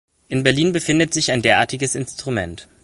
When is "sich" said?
1.13-1.31